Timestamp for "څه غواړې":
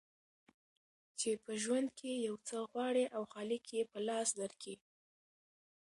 2.47-3.05